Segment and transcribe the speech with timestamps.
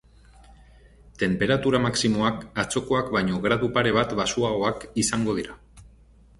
[1.23, 5.59] Tenperatura maximoak atzokoak baino gradu pare bat baxuagoak izango dira.